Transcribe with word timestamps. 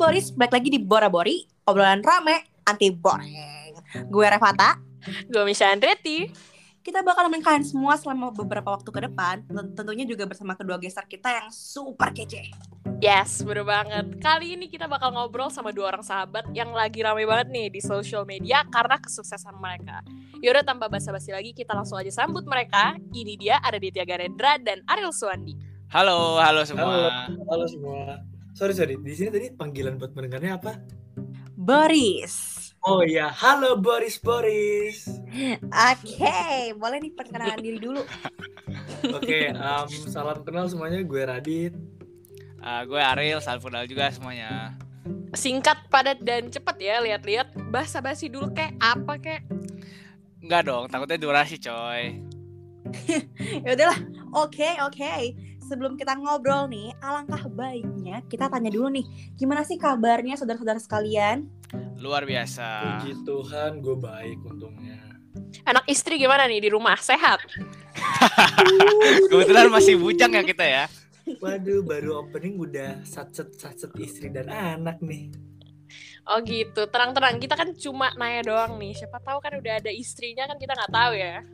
Boris, 0.00 0.32
balik 0.32 0.56
lagi 0.56 0.68
di 0.72 0.80
Bora 0.80 1.12
Bori, 1.12 1.44
obrolan 1.68 2.00
rame, 2.00 2.48
anti 2.64 2.88
boring. 2.88 3.36
Gue 4.08 4.24
Revata, 4.24 4.80
Gue 5.28 5.44
Misha 5.44 5.68
Andretti. 5.68 6.24
kita 6.80 7.04
bakal 7.04 7.28
nemenin 7.28 7.44
kalian 7.44 7.60
semua 7.60 7.92
selama 8.00 8.32
beberapa 8.32 8.72
waktu 8.72 8.88
ke 8.88 9.04
depan, 9.04 9.44
ten- 9.44 9.76
tentunya 9.76 10.08
juga 10.08 10.24
bersama 10.24 10.56
kedua 10.56 10.80
geser 10.80 11.04
kita 11.04 11.28
yang 11.28 11.52
super 11.52 12.08
kece. 12.08 12.48
Yes, 13.04 13.44
bener 13.44 13.68
banget. 13.68 14.16
Kali 14.16 14.56
ini 14.56 14.64
kita 14.64 14.88
bakal 14.88 15.12
ngobrol 15.12 15.52
sama 15.52 15.76
dua 15.76 15.92
orang 15.92 16.00
sahabat 16.00 16.48
yang 16.56 16.72
lagi 16.72 17.04
rame 17.04 17.28
banget 17.28 17.52
nih 17.52 17.68
di 17.68 17.84
social 17.84 18.24
media 18.24 18.64
karena 18.72 18.96
kesuksesan 18.96 19.60
mereka. 19.60 20.00
Yaudah 20.40 20.64
tanpa 20.64 20.88
basa-basi 20.88 21.36
lagi, 21.36 21.52
kita 21.52 21.76
langsung 21.76 22.00
aja 22.00 22.08
sambut 22.08 22.48
mereka. 22.48 22.96
Ini 23.12 23.36
dia 23.36 23.60
ada 23.60 23.76
Ditya 23.76 24.08
Garendra 24.08 24.56
dan 24.56 24.80
Ariel 24.88 25.12
Suwandi. 25.12 25.52
Halo, 25.92 26.40
halo 26.40 26.64
semua. 26.64 27.28
Halo 27.28 27.64
semua. 27.68 28.24
Sorry 28.60 28.76
sorry, 28.76 29.00
di 29.00 29.16
sini 29.16 29.32
tadi 29.32 29.48
panggilan 29.56 29.96
buat 29.96 30.12
pendengarnya 30.12 30.60
apa? 30.60 30.76
Boris. 31.56 32.68
Oh 32.84 33.00
iya, 33.00 33.32
halo 33.32 33.80
Boris 33.80 34.20
Boris. 34.20 35.08
Oke, 35.64 36.76
boleh 36.76 37.00
nih 37.00 37.08
perkenalan 37.16 37.56
diri 37.56 37.80
dulu. 37.80 38.04
Oke, 39.16 39.48
em, 39.48 39.88
salam 40.12 40.44
kenal 40.44 40.68
semuanya. 40.68 41.00
Gue 41.00 41.24
Radit. 41.24 41.72
Uh, 42.60 42.84
gue 42.84 43.00
Ariel, 43.00 43.40
salam 43.40 43.64
kenal 43.64 43.88
juga 43.88 44.12
semuanya. 44.12 44.76
Singkat, 45.32 45.88
padat, 45.88 46.20
dan 46.20 46.52
cepet 46.52 46.84
ya 46.84 47.00
lihat-lihat. 47.00 47.56
Basa-basi 47.72 48.28
dulu 48.28 48.52
kayak 48.52 48.76
apa 48.76 49.16
kayak. 49.24 49.48
Enggak 50.44 50.68
dong, 50.68 50.84
takutnya 50.92 51.16
durasi 51.16 51.56
coy. 51.56 52.12
Ya 53.64 53.72
udahlah. 53.72 54.00
Oke, 54.36 54.68
oke. 54.84 55.12
Sebelum 55.70 55.94
kita 55.94 56.18
ngobrol 56.18 56.66
nih, 56.66 56.90
alangkah 56.98 57.46
baiknya 57.46 58.26
kita 58.26 58.50
tanya 58.50 58.74
dulu 58.74 58.90
nih, 58.90 59.06
gimana 59.38 59.62
sih 59.62 59.78
kabarnya 59.78 60.34
saudara-saudara 60.34 60.82
sekalian? 60.82 61.46
Luar 61.94 62.26
biasa. 62.26 62.98
Puji 62.98 63.22
Tuhan, 63.22 63.78
gue 63.78 63.94
baik 63.94 64.42
untungnya. 64.50 64.98
Anak 65.62 65.86
istri 65.86 66.18
gimana 66.18 66.50
nih 66.50 66.58
di 66.58 66.74
rumah? 66.74 66.98
Sehat? 66.98 67.38
Kebetulan 69.30 69.70
masih 69.70 69.94
bujang 69.94 70.34
ya 70.34 70.42
kita 70.42 70.66
ya. 70.66 70.84
Waduh, 71.38 71.86
baru 71.86 72.26
opening 72.26 72.58
udah 72.58 73.06
satset 73.06 73.54
satset 73.54 73.94
istri 74.02 74.26
dan 74.26 74.50
anak 74.50 74.98
nih. 74.98 75.30
Oh 76.26 76.42
gitu, 76.42 76.90
tenang-tenang. 76.90 77.38
Kita 77.38 77.54
kan 77.54 77.78
cuma 77.78 78.10
nanya 78.18 78.42
doang 78.42 78.74
nih. 78.74 78.98
Siapa 78.98 79.22
tahu 79.22 79.38
kan 79.38 79.54
udah 79.54 79.78
ada 79.78 79.94
istrinya 79.94 80.50
kan 80.50 80.58
kita 80.58 80.74
nggak 80.74 80.90
tahu 80.90 81.14
ya. 81.14 81.46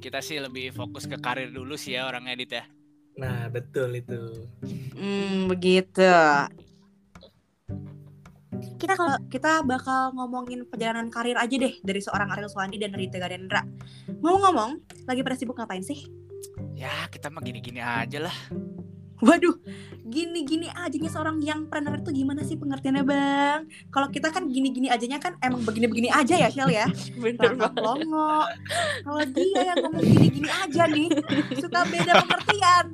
Kita 0.00 0.24
sih 0.24 0.40
lebih 0.40 0.72
fokus 0.72 1.04
ke 1.04 1.20
karir 1.20 1.52
dulu 1.52 1.76
sih 1.76 1.92
ya 2.00 2.08
orang 2.08 2.24
edit 2.32 2.56
ya. 2.56 2.64
Nah, 3.18 3.50
betul 3.50 3.96
itu. 3.98 4.46
Hmm, 4.94 5.50
begitu. 5.50 6.06
Kita 8.80 8.96
kalau 8.96 9.16
kita 9.28 9.60
bakal 9.64 10.12
ngomongin 10.16 10.64
perjalanan 10.68 11.12
karir 11.12 11.36
aja 11.36 11.52
deh 11.52 11.80
dari 11.84 12.00
seorang 12.00 12.28
Ariel 12.32 12.48
Suwandi 12.48 12.80
dan 12.80 12.92
Rita 12.96 13.20
Garendra. 13.20 13.64
Ngomong-ngomong, 14.20 15.04
lagi 15.04 15.20
pada 15.20 15.36
sibuk 15.36 15.56
ngapain 15.56 15.84
sih? 15.84 16.08
Ya, 16.72 17.08
kita 17.12 17.28
mah 17.28 17.44
gini-gini 17.44 17.80
aja 17.84 18.24
lah. 18.24 18.36
Waduh, 19.20 19.56
gini-gini 20.08 20.72
ajanya 20.72 21.10
seorang 21.12 21.44
yang 21.44 21.68
preneur 21.68 22.00
itu 22.00 22.10
gimana 22.24 22.40
sih 22.40 22.56
pengertiannya 22.56 23.04
bang? 23.04 23.60
Kalau 23.92 24.08
kita 24.08 24.32
kan 24.32 24.48
gini-gini 24.48 24.88
ajanya 24.88 25.20
kan 25.20 25.36
emang 25.44 25.60
begini-begini 25.62 26.08
aja 26.08 26.40
ya 26.40 26.48
Shell 26.48 26.72
ya. 26.72 26.88
Bener 27.20 27.52
banget. 27.56 27.76
longo. 27.80 28.48
Kalau 29.04 29.22
dia 29.28 29.60
yang 29.72 29.78
ngomong 29.84 30.04
gini-gini 30.04 30.50
aja 30.50 30.82
nih, 30.88 31.08
suka 31.60 31.80
beda 31.84 32.12
pengertian. 32.24 32.86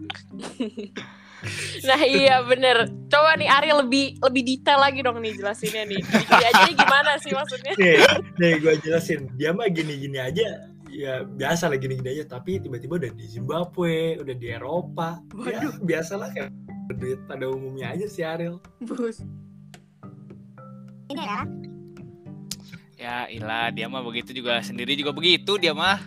Nah 1.86 2.00
iya 2.02 2.42
bener. 2.42 2.91
Coba 3.06 3.38
nih 3.38 3.47
Ari 3.47 3.70
lebih 3.70 4.19
lebih 4.19 4.42
detail 4.42 4.82
lagi 4.82 5.00
dong 5.04 5.22
nih 5.22 5.36
jelasinnya 5.36 5.86
nih. 5.86 6.00
Gini 6.02 6.44
aja 6.44 6.60
nih 6.66 6.74
gimana 6.74 7.12
sih 7.22 7.31
maksudnya? 7.31 7.72
Nih, 7.78 7.97
nih 8.41 8.53
gue 8.59 8.75
jelasin. 8.82 9.31
Dia 9.38 9.54
mah 9.54 9.70
gini-gini 9.70 10.19
aja. 10.19 10.75
Ya 10.91 11.26
biasa 11.26 11.69
lah 11.70 11.78
gini-gini 11.78 12.19
aja. 12.19 12.38
Tapi 12.38 12.62
tiba-tiba 12.62 12.98
udah 13.00 13.12
di 13.12 13.26
Zimbabwe, 13.26 14.20
udah 14.22 14.34
di 14.34 14.47
Eropa. 14.50 15.20
Ya 15.47 15.70
biasalah 15.82 16.30
kayak 16.32 16.50
duit 16.94 17.19
pada 17.26 17.50
umumnya 17.50 17.91
aja 17.92 18.06
si 18.06 18.22
Ariel. 18.22 18.62
Bus. 18.82 19.22
Ini 21.10 21.22
ya. 21.22 21.41
Ya, 22.97 23.16
ilah 23.28 23.69
dia 23.70 23.86
mah 23.92 24.00
begitu 24.00 24.32
juga 24.32 24.58
sendiri 24.64 24.97
juga 24.97 25.12
begitu 25.12 25.60
dia 25.60 25.76
mah. 25.76 26.00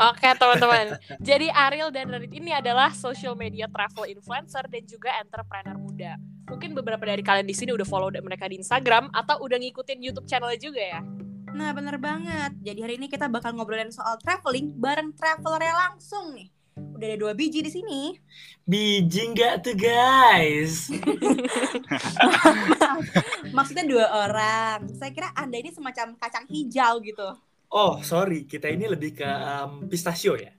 Oke 0.00 0.28
teman-teman. 0.34 0.96
Jadi 1.28 1.52
Ariel 1.52 1.92
dan 1.92 2.08
Radit 2.08 2.32
ini 2.32 2.50
adalah 2.54 2.90
social 2.94 3.36
media 3.36 3.68
travel 3.68 4.08
influencer 4.08 4.64
dan 4.66 4.82
juga 4.88 5.12
entrepreneur 5.20 5.76
muda. 5.76 6.16
Mungkin 6.48 6.72
beberapa 6.72 7.04
dari 7.04 7.20
kalian 7.20 7.44
di 7.44 7.52
sini 7.52 7.76
udah 7.76 7.84
follow 7.84 8.08
mereka 8.24 8.48
di 8.48 8.56
Instagram 8.56 9.12
atau 9.12 9.44
udah 9.44 9.60
ngikutin 9.60 10.00
YouTube 10.00 10.24
channel 10.24 10.50
juga 10.56 10.80
ya. 10.80 11.00
Nah 11.54 11.70
bener 11.72 11.96
banget. 11.96 12.52
Jadi 12.60 12.80
hari 12.84 12.94
ini 13.00 13.06
kita 13.08 13.28
bakal 13.28 13.54
ngobrolin 13.54 13.92
soal 13.92 14.16
traveling 14.20 14.74
bareng 14.76 15.14
travelernya 15.14 15.74
langsung 15.74 16.36
nih. 16.36 16.48
Udah 16.78 17.06
ada 17.10 17.18
dua 17.18 17.32
biji 17.34 17.62
di 17.62 17.70
sini. 17.70 18.14
Biji 18.62 19.34
nggak 19.34 19.66
tuh 19.66 19.74
guys? 19.74 20.90
Maksudnya 23.56 23.84
dua 23.86 24.06
orang. 24.28 24.86
Saya 24.94 25.10
kira 25.10 25.28
anda 25.34 25.58
ini 25.58 25.74
semacam 25.74 26.14
kacang 26.18 26.46
hijau 26.46 27.02
gitu. 27.02 27.28
Oh 27.68 28.00
sorry, 28.00 28.48
kita 28.48 28.72
ini 28.72 28.88
lebih 28.88 29.20
ke 29.20 29.28
em, 29.28 29.84
pistachio 29.92 30.40
ya. 30.40 30.56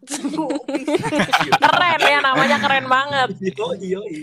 Keren 1.63 2.01
ya 2.05 2.19
namanya 2.21 2.57
keren 2.61 2.85
banget. 2.85 3.33
Yoi, 3.57 3.97
yoi. 3.97 4.19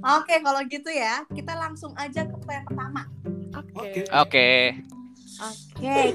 Oke 0.00 0.40
kalau 0.40 0.64
gitu 0.66 0.88
ya, 0.90 1.22
kita 1.30 1.52
langsung 1.54 1.92
aja 1.94 2.24
ke 2.24 2.34
pertanyaan 2.40 2.66
pertama. 2.66 3.02
Oke. 3.54 4.08
Oke. 4.10 4.48
Oke, 5.34 5.66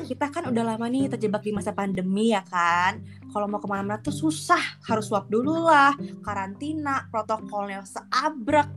kita 0.05 0.25
kan 0.33 0.49
udah 0.49 0.63
lama 0.63 0.85
nih 0.89 1.11
terjebak 1.11 1.45
di 1.45 1.51
masa 1.53 1.71
pandemi 1.71 2.33
ya 2.33 2.41
kan. 2.45 3.01
Kalau 3.29 3.45
mau 3.45 3.61
ke 3.61 3.67
mana-mana 3.69 4.01
tuh 4.01 4.13
susah, 4.13 4.81
harus 4.89 5.07
swab 5.07 5.29
dulu 5.29 5.69
lah, 5.69 5.93
karantina, 6.25 7.05
protokolnya 7.13 7.85
seabrek, 7.85 8.69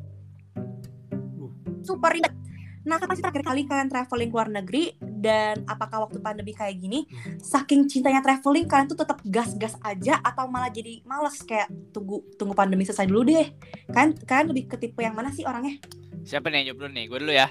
super 1.83 2.13
ribet. 2.13 2.35
Nah, 2.83 2.99
kapan 2.99 3.15
sih 3.15 3.23
terakhir 3.23 3.47
kali 3.47 3.63
kalian 3.63 3.87
traveling 3.87 4.31
ke 4.31 4.35
luar 4.35 4.49
negeri? 4.51 4.85
Dan 4.99 5.63
apakah 5.71 6.03
waktu 6.03 6.19
pandemi 6.19 6.51
kayak 6.51 6.83
gini, 6.83 7.07
saking 7.39 7.87
cintanya 7.87 8.19
traveling, 8.19 8.67
kalian 8.67 8.91
tuh 8.91 8.99
tetap 8.99 9.23
gas-gas 9.23 9.79
aja 9.87 10.19
atau 10.19 10.51
malah 10.51 10.67
jadi 10.67 10.99
males 11.07 11.39
kayak 11.47 11.71
tunggu 11.95 12.27
tunggu 12.35 12.59
pandemi 12.59 12.83
selesai 12.83 13.07
dulu 13.07 13.31
deh? 13.31 13.55
Kan 13.95 14.19
kalian 14.27 14.51
lebih 14.51 14.67
ke 14.67 14.77
tipe 14.83 14.99
yang 14.99 15.15
mana 15.15 15.31
sih 15.31 15.47
orangnya? 15.47 15.79
Siapa 16.27 16.51
nih 16.51 16.67
yang 16.67 16.75
jawab 16.75 16.79
dulu 16.83 16.91
nih? 16.91 17.05
Gue 17.07 17.19
dulu 17.23 17.33
ya. 17.39 17.47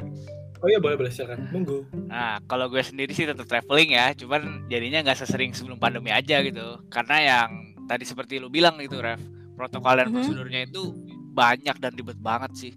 Oh 0.61 0.69
iya 0.69 0.77
boleh 0.77 0.93
boleh 0.93 1.09
silakan. 1.09 1.49
Monggo. 1.49 1.89
Nah, 2.05 2.37
kalau 2.45 2.69
gue 2.69 2.81
sendiri 2.85 3.11
sih 3.17 3.25
tetap 3.25 3.49
traveling 3.49 3.97
ya, 3.97 4.13
cuman 4.13 4.69
jadinya 4.69 5.01
nggak 5.01 5.25
sesering 5.25 5.57
sebelum 5.57 5.81
pandemi 5.81 6.13
aja 6.13 6.37
gitu. 6.45 6.85
Karena 6.93 7.17
yang 7.17 7.49
tadi 7.89 8.05
seperti 8.05 8.37
lu 8.37 8.53
bilang 8.53 8.77
gitu, 8.77 9.01
Rev, 9.01 9.17
protokol 9.57 9.97
dan 9.97 10.07
Mhm. 10.13 10.15
prosedurnya 10.21 10.61
itu 10.69 10.93
banyak 11.33 11.75
dan 11.81 11.91
ribet 11.97 12.19
banget 12.21 12.51
sih. 12.53 12.73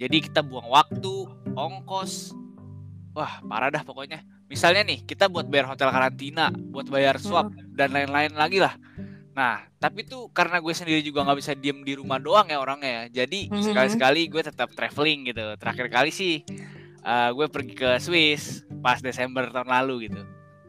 Jadi 0.00 0.16
kita 0.32 0.40
buang 0.40 0.72
waktu, 0.72 1.28
ongkos, 1.52 2.32
wah 3.12 3.44
parah 3.44 3.68
dah 3.68 3.84
pokoknya. 3.84 4.24
Misalnya 4.48 4.86
nih, 4.86 5.04
kita 5.04 5.28
buat 5.28 5.44
bayar 5.50 5.76
hotel 5.76 5.92
karantina, 5.92 6.48
buat 6.54 6.88
bayar 6.88 7.20
swab 7.20 7.52
dan 7.76 7.92
lain-lain 7.92 8.32
lagi 8.32 8.62
lah. 8.62 8.78
Nah, 9.36 9.60
tapi 9.76 10.08
tuh 10.08 10.32
karena 10.32 10.56
gue 10.64 10.72
sendiri 10.72 11.04
juga 11.04 11.20
nggak 11.20 11.38
bisa 11.44 11.52
diem 11.52 11.84
di 11.84 11.92
rumah 11.92 12.16
doang 12.16 12.48
ya 12.48 12.56
orangnya 12.56 13.04
ya. 13.04 13.24
Jadi 13.24 13.52
Mhm. 13.52 13.60
sekali-sekali 13.60 14.32
gue 14.32 14.40
tetap 14.40 14.72
traveling 14.72 15.28
gitu. 15.28 15.44
Terakhir 15.60 15.92
kali 15.92 16.08
sih 16.08 16.40
eh, 17.06 17.30
gue 17.30 17.46
pergi 17.46 17.74
ke 17.78 17.90
Swiss 18.02 18.66
pas 18.82 18.98
Desember 18.98 19.46
tahun 19.54 19.70
lalu 19.70 20.10
gitu. 20.10 20.22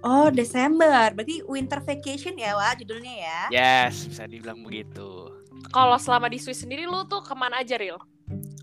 Oh, 0.05 0.29
Desember. 0.29 1.09
Berarti 1.17 1.41
winter 1.49 1.81
vacation 1.81 2.37
ya, 2.37 2.53
Wak, 2.53 2.85
judulnya 2.85 3.13
ya. 3.17 3.39
Yes, 3.49 4.05
bisa 4.05 4.29
dibilang 4.29 4.61
begitu. 4.61 5.33
Kalau 5.73 5.97
selama 5.97 6.29
di 6.29 6.37
Swiss 6.37 6.61
sendiri 6.61 6.85
lu 6.85 7.01
tuh 7.09 7.25
ke 7.25 7.33
mana 7.33 7.65
aja 7.65 7.75
Ril? 7.75 7.97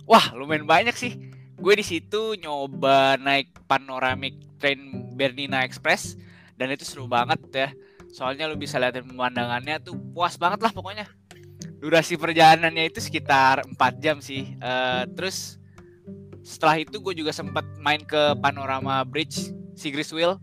Wah, 0.06 0.31
lumayan 0.32 0.64
banyak 0.64 0.94
sih. 0.94 1.19
Gue 1.58 1.75
di 1.75 1.84
situ 1.84 2.38
nyoba 2.38 3.19
naik 3.19 3.50
panoramic 3.66 4.37
train 4.62 5.10
Bernina 5.16 5.64
Express 5.66 6.14
dan 6.54 6.70
itu 6.70 6.87
seru 6.87 7.10
banget 7.10 7.40
ya. 7.50 7.69
Soalnya 8.14 8.46
lu 8.46 8.54
bisa 8.54 8.78
liatin 8.78 9.10
pemandangannya 9.10 9.82
tuh 9.82 9.98
puas 10.14 10.38
banget 10.38 10.62
lah 10.62 10.70
pokoknya. 10.70 11.06
Durasi 11.82 12.14
perjalanannya 12.14 12.88
itu 12.88 13.02
sekitar 13.02 13.66
4 13.66 13.76
jam 13.98 14.22
sih. 14.22 14.54
Eh, 14.54 15.02
terus 15.19 15.58
setelah 16.44 16.76
itu 16.76 17.00
gue 17.00 17.14
juga 17.17 17.32
sempat 17.32 17.64
main 17.76 17.99
ke 17.99 18.37
Panorama 18.38 19.00
Bridge 19.02 19.49
Sigris 19.75 20.12
Wheel. 20.12 20.37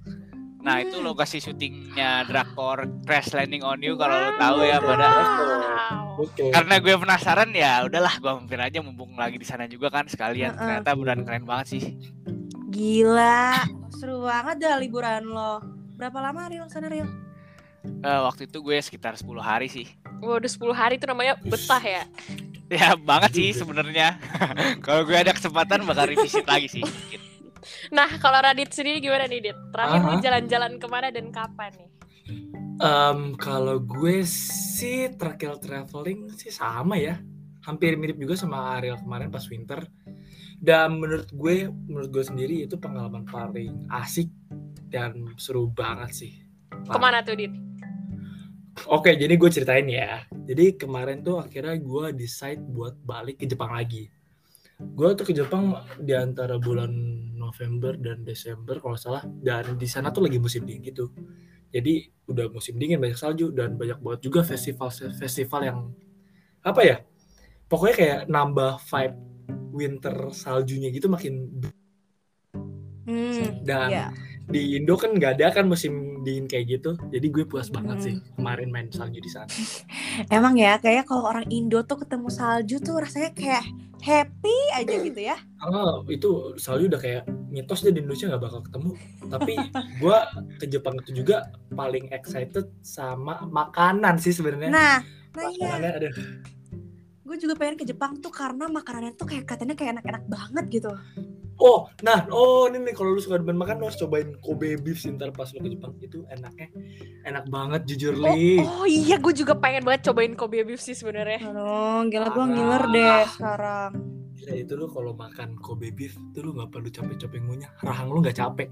Nah, 0.60 0.78
itu 0.78 0.94
Hmm. 0.96 1.06
lokasi 1.08 1.38
syutingnya 1.38 2.22
drakor 2.24 2.86
Crash 3.02 3.32
Landing 3.32 3.62
on 3.62 3.82
You 3.82 3.96
kalau 3.96 4.14
lo 4.14 4.32
tahu 4.36 4.58
ya 4.62 4.78
pada 4.78 5.08
Wow. 5.08 6.22
Oke. 6.22 6.54
karena 6.54 6.78
gue 6.78 6.94
penasaran 6.94 7.50
ya 7.50 7.82
udahlah 7.82 8.14
gue 8.14 8.32
mampir 8.32 8.60
aja 8.60 8.78
mumpung 8.78 9.16
lagi 9.16 9.38
di 9.38 9.48
sana 9.48 9.66
juga 9.66 9.90
kan 9.90 10.06
sekalian 10.06 10.54
Heeh. 10.54 10.60
ternyata 10.84 10.94
beneran 10.94 11.22
keren 11.24 11.46
banget 11.46 11.68
sih 11.72 11.84
Gila, 12.70 13.66
seru 13.92 14.22
banget 14.22 14.56
dah 14.60 14.78
liburan 14.78 15.26
lo. 15.26 15.60
Berapa 15.96 16.18
lama 16.22 16.46
Ril 16.46 16.66
sana 16.68 16.88
Ril? 16.88 17.10
Eh, 17.84 18.20
waktu 18.22 18.46
itu 18.46 18.58
gue 18.60 18.78
sekitar 18.78 19.14
10 19.14 19.42
hari 19.42 19.66
sih 19.66 19.90
Waduh 20.20 20.46
10 20.46 20.72
hari 20.72 20.96
itu 20.96 21.06
namanya 21.06 21.34
betah 21.42 21.82
ya. 21.82 22.04
Ya 22.72 22.96
banget 22.96 23.32
sih 23.36 23.52
sebenarnya. 23.60 24.16
Kalau 24.86 25.04
gue 25.04 25.18
ada 25.20 25.36
kesempatan 25.36 25.84
bakal 25.84 26.08
revisit 26.08 26.48
lagi 26.48 26.72
sih. 26.72 26.86
Nah, 27.94 28.10
kalau 28.18 28.42
Radit 28.42 28.74
sendiri 28.74 28.98
gimana 28.98 29.30
nih, 29.30 29.38
Dit? 29.38 29.58
Terakhir 29.70 30.02
lu 30.02 30.18
Aha. 30.18 30.24
jalan-jalan 30.24 30.82
ke 30.82 30.88
mana 30.90 31.14
dan 31.14 31.30
kapan 31.30 31.70
nih? 31.78 31.90
Em, 32.82 33.38
kalau 33.38 33.78
gue 33.78 34.26
sih 34.26 35.14
terakhir 35.14 35.62
traveling 35.62 36.34
sih 36.34 36.50
sama 36.50 36.98
ya. 36.98 37.22
Hampir 37.62 37.94
mirip 38.02 38.18
juga 38.18 38.34
sama 38.34 38.82
Ariel 38.82 38.98
kemarin 38.98 39.30
pas 39.30 39.46
winter. 39.46 39.86
Dan 40.58 40.98
menurut 40.98 41.30
gue, 41.30 41.70
menurut 41.70 42.10
gue 42.10 42.26
sendiri 42.26 42.66
itu 42.66 42.82
pengalaman 42.82 43.30
paling 43.30 43.86
asik 43.94 44.34
dan 44.90 45.30
seru 45.38 45.70
banget 45.70 46.18
sih. 46.18 46.34
Parah. 46.90 46.98
Ke 46.98 46.98
mana 46.98 47.18
tuh, 47.22 47.38
Dit? 47.38 47.54
Oke, 48.90 49.14
jadi 49.14 49.34
gue 49.38 49.50
ceritain 49.52 49.86
ya. 49.86 50.26
Jadi 50.32 50.80
kemarin 50.80 51.22
tuh 51.22 51.38
akhirnya 51.38 51.78
gue 51.78 52.06
decide 52.18 52.62
buat 52.62 52.98
balik 53.06 53.42
ke 53.42 53.46
Jepang 53.46 53.76
lagi. 53.76 54.10
Gue 54.82 55.14
tuh 55.14 55.30
ke 55.30 55.34
Jepang 55.38 55.78
di 56.02 56.18
antara 56.18 56.58
bulan 56.58 56.90
November 57.38 57.94
dan 58.00 58.26
Desember 58.26 58.82
kalau 58.82 58.98
salah. 58.98 59.22
Dan 59.28 59.78
di 59.78 59.86
sana 59.86 60.10
tuh 60.10 60.26
lagi 60.26 60.42
musim 60.42 60.66
dingin 60.66 60.82
gitu. 60.82 61.14
Jadi 61.72 62.10
udah 62.28 62.50
musim 62.50 62.76
dingin 62.82 62.98
banyak 62.98 63.20
salju 63.20 63.54
dan 63.54 63.78
banyak 63.78 64.02
banget 64.02 64.20
juga 64.26 64.42
festival-festival 64.42 65.62
yang 65.62 65.80
apa 66.66 66.82
ya? 66.82 66.98
Pokoknya 67.70 67.96
kayak 67.96 68.20
nambah 68.28 68.82
vibe 68.84 69.18
winter 69.72 70.36
saljunya 70.36 70.92
gitu 70.92 71.08
makin 71.08 71.48
Hmm, 73.02 73.66
dan 73.66 73.90
iya. 73.90 74.08
di 74.46 74.78
Indo 74.78 74.94
kan 74.94 75.18
nggak 75.18 75.42
ada 75.42 75.48
kan 75.52 75.66
musim 75.66 76.11
dingin 76.22 76.46
kayak 76.46 76.66
gitu. 76.72 76.96
Jadi 77.10 77.28
gue 77.28 77.44
puas 77.44 77.68
banget 77.68 77.98
Hmm. 77.98 78.06
sih 78.06 78.16
kemarin 78.34 78.70
main 78.70 78.88
salju 78.90 79.18
di 79.18 79.28
sana. 79.28 79.50
Emang 80.34 80.56
ya, 80.56 80.78
kayak 80.78 81.06
kalau 81.06 81.26
orang 81.26 81.46
Indo 81.50 81.82
tuh 81.82 82.00
ketemu 82.00 82.30
salju 82.30 82.78
tuh 82.78 82.98
rasanya 82.98 83.32
kayak 83.32 83.66
happy 84.00 84.58
aja 84.74 84.96
gitu 84.98 85.22
ya. 85.22 85.38
Oh, 85.62 86.02
itu 86.08 86.30
salju 86.56 86.88
udah 86.88 86.98
kayak 86.98 87.24
mitos 87.48 87.82
deh 87.82 87.92
di 87.92 88.00
Indonesia 88.00 88.30
nggak 88.30 88.42
bakal 88.42 88.62
ketemu. 88.62 88.92
Tapi 89.28 89.54
gua 90.02 90.26
ke 90.58 90.66
Jepang 90.66 90.98
itu 90.98 91.12
juga 91.16 91.46
paling 91.70 92.10
excited 92.10 92.70
sama 92.82 93.42
makanan 93.44 94.18
sih 94.18 94.32
sebenarnya. 94.32 94.70
Nah, 94.70 94.98
nah 95.32 95.46
iya, 95.50 95.70
Makanannya 95.70 95.92
ada. 95.98 96.10
gue 97.22 97.40
juga 97.40 97.56
pengen 97.56 97.80
ke 97.80 97.88
Jepang 97.88 98.20
tuh 98.20 98.28
karena 98.28 98.68
makanannya 98.68 99.16
tuh 99.16 99.24
kayak 99.24 99.48
katanya 99.48 99.72
kayak 99.72 99.96
enak-enak 99.96 100.24
banget 100.28 100.66
gitu. 100.68 100.92
Oh, 101.62 101.86
nah, 102.02 102.26
oh 102.34 102.66
ini 102.66 102.82
nih 102.82 102.98
kalau 102.98 103.14
lu 103.14 103.22
suka 103.22 103.38
demen 103.38 103.54
makan 103.54 103.78
lu 103.78 103.86
harus 103.86 104.02
cobain 104.02 104.34
Kobe 104.42 104.82
beef 104.82 104.98
sih 104.98 105.14
ntar 105.14 105.30
pas 105.30 105.46
lu 105.54 105.62
ke 105.62 105.70
Jepang 105.70 105.94
itu 106.02 106.26
enaknya 106.28 106.74
enak 107.22 107.46
banget 107.54 107.86
jujur 107.86 108.18
Oh, 108.18 108.34
li. 108.34 108.58
oh 108.58 108.90
iya, 108.90 109.22
gue 109.22 109.30
juga 109.30 109.54
pengen 109.54 109.86
banget 109.86 110.10
cobain 110.10 110.34
Kobe 110.34 110.66
beef 110.66 110.82
sih 110.82 110.98
sebenarnya. 110.98 111.54
Aduh, 111.54 112.10
gila 112.10 112.34
gue 112.34 112.46
ngiler 112.50 112.84
deh 112.90 113.22
sekarang. 113.38 113.92
Gila 114.34 114.54
itu 114.58 114.74
lu 114.74 114.90
kalau 114.90 115.14
makan 115.14 115.54
Kobe 115.62 115.94
beef 115.94 116.18
itu 116.18 116.42
lu 116.42 116.58
nggak 116.58 116.74
perlu 116.74 116.90
capek-capek 116.90 117.40
ngunyah, 117.46 117.72
rahang 117.86 118.10
lu 118.10 118.26
nggak 118.26 118.42
capek. 118.42 118.68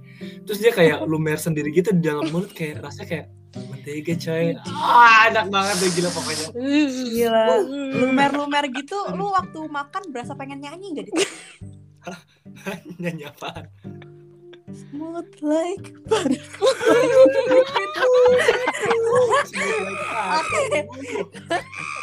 Terus 0.49 0.57
dia 0.57 0.73
kayak 0.73 1.05
lumer 1.05 1.37
sendiri 1.37 1.69
gitu 1.69 1.93
di 1.93 2.01
dalam 2.01 2.25
mulut 2.33 2.49
kayak 2.57 2.81
rasanya 2.81 3.05
kayak 3.05 3.25
mentega 3.69 4.13
coy. 4.17 4.45
Ah, 4.65 5.29
enak 5.29 5.45
banget 5.53 5.75
deh 5.77 5.89
gila 5.93 6.09
pokoknya. 6.09 6.47
Gila, 7.05 7.45
lumer-lumer 8.01 8.65
gitu, 8.73 8.97
lu 9.13 9.29
waktu 9.29 9.59
makan 9.61 10.03
berasa 10.09 10.33
pengen 10.33 10.57
nyanyi 10.57 11.05
gak? 11.05 11.09
Nyanyi 13.01 13.25
apaan? 13.29 13.65
Smooth 14.69 15.33
like 15.41 15.97
Oke, 20.29 20.61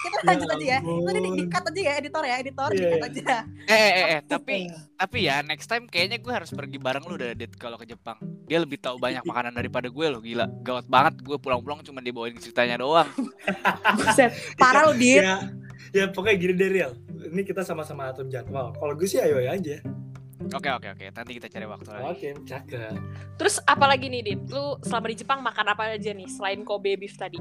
kita 0.02 0.18
lanjut 0.26 0.48
aja 0.50 0.66
ya. 0.66 0.78
Itu 0.82 1.10
di, 1.14 1.30
di 1.38 1.44
cut 1.46 1.64
aja 1.70 1.80
ya, 1.80 1.92
editor 2.02 2.22
ya, 2.26 2.34
editor 2.42 2.68
di 2.74 2.82
Iya, 2.82 2.90
cut 2.90 3.02
iya. 3.02 3.06
aja. 3.06 3.36
Eh, 3.70 3.74
eh, 3.78 4.06
eh, 4.18 4.20
tapi 4.26 4.56
tapi 4.98 5.18
ya 5.30 5.46
next 5.46 5.70
time 5.70 5.86
kayaknya 5.86 6.18
gue 6.18 6.32
harus 6.32 6.50
pergi 6.50 6.78
bareng 6.82 7.04
lu 7.06 7.14
deh 7.14 7.38
Dit 7.38 7.54
kalau 7.54 7.78
ke 7.78 7.86
Jepang. 7.86 8.18
Dia 8.50 8.58
lebih 8.58 8.82
tahu 8.82 8.98
banyak 8.98 9.22
makanan 9.30 9.54
daripada 9.54 9.86
gue 9.86 10.06
loh, 10.10 10.18
gila. 10.18 10.50
Gawat 10.66 10.90
banget 10.90 11.22
gue 11.22 11.38
pulang-pulang 11.38 11.86
cuma 11.86 12.02
dibawain 12.02 12.34
ceritanya 12.38 12.82
doang. 12.82 13.08
Buset, 13.94 14.34
parah 14.60 14.90
lu, 14.90 14.98
Dit. 14.98 15.22
ya, 15.22 15.38
ya 15.94 16.04
pokoknya 16.10 16.36
gini 16.38 16.54
deh 16.58 16.68
Riel. 16.70 16.92
Ini 17.30 17.42
kita 17.46 17.62
sama-sama 17.62 18.10
atur 18.10 18.26
jadwal. 18.26 18.74
Kalau 18.74 18.94
gue 18.98 19.06
sih 19.06 19.22
ayo 19.22 19.38
aja. 19.38 19.78
Oke, 20.54 20.70
oke, 20.70 20.88
oke. 20.94 21.04
Nanti 21.10 21.32
kita 21.38 21.48
cari 21.50 21.66
waktu 21.66 21.88
lagi. 21.90 22.04
Oke, 22.06 22.28
cakep. 22.46 22.94
Terus 23.40 23.56
apalagi 23.66 24.06
nih, 24.06 24.20
Dit? 24.22 24.40
Lu 24.50 24.78
selama 24.84 25.06
di 25.10 25.16
Jepang 25.18 25.40
makan 25.42 25.66
apa 25.74 25.94
aja 25.94 26.10
nih 26.14 26.28
selain 26.30 26.62
Kobe 26.62 26.94
beef 26.94 27.18
tadi? 27.18 27.40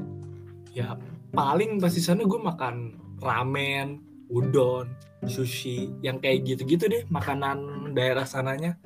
Ya 0.74 0.98
paling 1.36 1.78
pas 1.84 1.92
di 1.92 2.02
sana 2.02 2.24
gue 2.24 2.40
makan 2.40 2.76
ramen, 3.20 4.00
udon, 4.32 4.90
sushi, 5.28 5.92
yang 6.02 6.18
kayak 6.18 6.48
gitu-gitu 6.48 6.88
deh 6.90 7.04
makanan 7.12 7.92
daerah 7.94 8.26
sananya. 8.26 8.80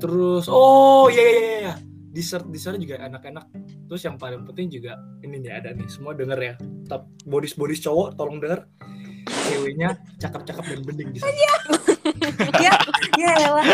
Terus 0.00 0.46
oh 0.48 1.10
iya 1.10 1.22
iya 1.22 1.34
iya, 1.34 1.58
iya. 1.60 1.74
dessert 2.10 2.46
di 2.48 2.58
sana 2.58 2.80
juga 2.80 2.98
enak-enak. 3.04 3.46
Terus 3.90 4.02
yang 4.06 4.16
paling 4.16 4.46
penting 4.46 4.70
juga 4.70 4.98
ini 5.22 5.42
nih 5.42 5.52
ada 5.52 5.70
nih 5.74 5.86
semua 5.90 6.14
denger 6.14 6.38
ya. 6.38 6.54
Tetap 6.58 7.02
bodis 7.26 7.54
bodis 7.54 7.82
cowok 7.82 8.14
tolong 8.18 8.38
denger. 8.38 8.66
Ceweknya 9.50 9.98
cakep-cakep 10.18 10.64
dan 10.74 10.80
bening 10.86 11.10
di 11.14 11.18
sana. 11.20 11.34
Ya, 12.60 12.74
ya 13.20 13.32
elah. 13.36 13.66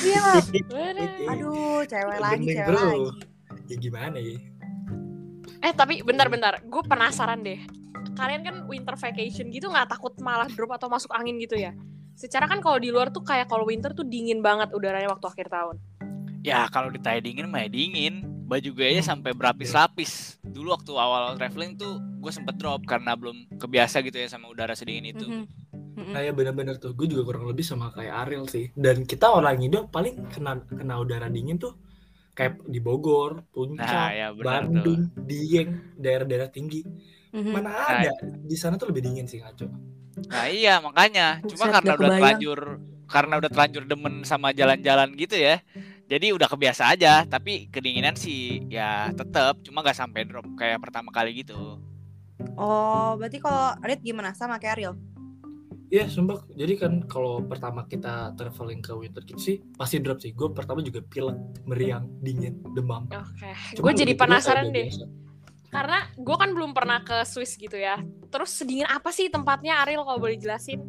Iya 0.00 0.20
lah. 0.20 0.42
Waduh. 0.68 1.30
Aduh, 1.32 1.80
cewek 1.84 2.18
lagi, 2.20 2.44
Bening, 2.44 2.56
cewek 2.56 2.68
bro. 2.68 2.80
lagi. 2.84 3.08
Ya 3.68 3.76
gimana 3.76 4.16
ya? 4.18 4.36
Eh 5.60 5.72
tapi 5.76 6.00
bentar-bentar, 6.00 6.64
gue 6.64 6.82
penasaran 6.84 7.40
deh. 7.44 7.60
Kalian 8.16 8.42
kan 8.44 8.56
winter 8.64 8.96
vacation 8.96 9.48
gitu 9.48 9.68
nggak 9.68 9.92
takut 9.92 10.12
malah 10.20 10.48
drop 10.48 10.72
atau 10.76 10.88
masuk 10.88 11.12
angin 11.12 11.36
gitu 11.36 11.56
ya? 11.56 11.72
Secara 12.16 12.44
kan 12.44 12.60
kalau 12.60 12.76
di 12.76 12.92
luar 12.92 13.08
tuh 13.08 13.24
kayak 13.24 13.48
kalau 13.48 13.64
winter 13.64 13.92
tuh 13.92 14.04
dingin 14.04 14.44
banget 14.44 14.72
udaranya 14.76 15.08
waktu 15.08 15.24
akhir 15.24 15.48
tahun. 15.48 15.76
Ya 16.40 16.64
kalau 16.68 16.88
ditanya 16.92 17.20
dingin 17.20 17.48
mah 17.48 17.64
ya 17.64 17.70
dingin. 17.72 18.24
Baju 18.50 18.66
gue 18.74 18.82
aja 18.82 19.14
sampai 19.14 19.30
berlapis-lapis. 19.30 20.42
Dulu 20.42 20.74
waktu 20.74 20.90
awal 20.98 21.38
traveling 21.38 21.78
tuh 21.78 22.02
gue 22.18 22.32
sempet 22.34 22.58
drop 22.58 22.82
karena 22.82 23.14
belum 23.14 23.46
kebiasa 23.56 24.02
gitu 24.02 24.18
ya 24.18 24.26
sama 24.26 24.50
udara 24.50 24.74
sedingin 24.74 25.14
itu. 25.14 25.24
Mhm. 25.24 25.38
Mhm. 25.38 25.44
Nah 25.96 26.20
ya 26.22 26.32
bener-bener 26.34 26.78
tuh, 26.78 26.94
gue 26.94 27.06
juga 27.10 27.22
kurang 27.26 27.46
lebih 27.50 27.64
sama 27.66 27.90
kayak 27.90 28.26
Ariel 28.26 28.46
sih. 28.46 28.70
Dan 28.74 29.02
kita 29.06 29.30
orang 29.30 29.58
Indo 29.62 29.86
paling 29.90 30.30
kena 30.30 30.62
kena 30.66 31.00
udara 31.00 31.26
dingin 31.26 31.58
tuh 31.58 31.74
kayak 32.34 32.62
di 32.64 32.80
Bogor, 32.80 33.42
Nah, 33.42 33.52
Puncak, 33.52 34.10
ya 34.16 34.28
benar 34.32 34.64
tuh. 34.64 34.72
Bandung, 34.72 35.00
Dieng, 35.28 35.70
daerah-daerah 35.98 36.48
tinggi. 36.48 36.80
Mhm. 37.30 37.50
Mana 37.52 37.70
ada 37.86 38.12
di 38.24 38.56
sana 38.56 38.74
tuh 38.80 38.90
lebih 38.90 39.06
dingin 39.06 39.26
sih 39.28 39.38
ngaco. 39.42 39.66
Nah 40.30 40.46
iya 40.50 40.82
makanya. 40.82 41.38
Cuma 41.46 41.68
Buset, 41.68 41.74
karena 41.78 41.90
udah 41.94 41.96
kebayang. 41.96 42.18
terlanjur 42.18 42.60
karena 43.10 43.34
udah 43.42 43.50
terlanjur 43.50 43.84
demen 43.90 44.14
sama 44.22 44.48
jalan-jalan 44.54 45.08
gitu 45.18 45.36
ya. 45.38 45.58
Jadi 46.10 46.34
udah 46.34 46.48
kebiasa 46.50 46.90
aja. 46.90 47.22
Tapi 47.26 47.70
kedinginan 47.70 48.18
sih 48.18 48.66
ya 48.66 49.10
tetep. 49.14 49.62
Cuma 49.66 49.82
gak 49.86 49.98
sampai 49.98 50.26
drop 50.26 50.46
kayak 50.58 50.82
pertama 50.82 51.14
kali 51.14 51.34
gitu. 51.44 51.78
Oh, 52.56 53.14
berarti 53.20 53.36
kalau 53.38 53.76
Adit 53.84 54.00
gimana 54.00 54.32
sama 54.32 54.56
kayak 54.56 54.74
Ariel? 54.80 54.94
Iya 55.90 56.06
sumpah. 56.06 56.46
Jadi 56.54 56.78
kan 56.78 57.02
kalau 57.10 57.42
pertama 57.42 57.82
kita 57.90 58.30
traveling 58.38 58.78
ke 58.78 58.94
winter 58.94 59.26
gitu 59.26 59.42
sih 59.42 59.56
pasti 59.74 59.98
drop 59.98 60.22
sih. 60.22 60.30
Gue 60.30 60.54
pertama 60.54 60.78
juga 60.86 61.02
pilek, 61.02 61.34
meriang, 61.66 62.06
dingin, 62.22 62.62
demam. 62.78 63.10
Oke, 63.10 63.50
Cuma 63.74 63.90
gue 63.90 63.92
jadi 63.98 64.14
begitu 64.14 64.22
penasaran 64.22 64.70
deh. 64.70 64.86
biasa. 64.86 65.06
Karena 65.70 65.98
gue 66.14 66.36
kan 66.38 66.50
belum 66.54 66.70
pernah 66.74 67.02
ke 67.02 67.26
Swiss 67.26 67.58
gitu 67.58 67.74
ya. 67.74 67.98
Terus 68.30 68.54
sedingin 68.54 68.86
apa 68.86 69.10
sih 69.10 69.26
tempatnya 69.30 69.82
Ariel 69.82 70.06
kalau 70.06 70.22
boleh 70.22 70.38
jelasin? 70.38 70.86